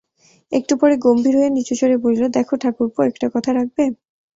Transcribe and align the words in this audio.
একটু 0.51 0.73
পরে 0.81 0.95
গম্ভীর 1.05 1.33
হইয়া 1.37 1.51
নিচু 1.51 1.73
সুরে 1.79 1.97
বলিল, 2.03 2.23
দেখো 2.37 2.53
ঠাকুরপো, 2.63 2.99
একটা 3.09 3.27
কথা 3.35 3.49
রাখবে? 3.57 3.83